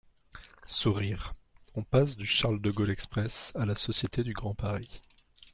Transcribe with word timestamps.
(Sourires.) 0.65 1.21
On 1.75 1.83
passe 1.83 2.17
du 2.17 2.25
Charles-de-Gaulle 2.25 2.89
Express 2.89 3.51
à 3.53 3.67
la 3.67 3.75
Société 3.75 4.23
du 4.23 4.33
Grand 4.33 4.55
Paris. 4.55 5.03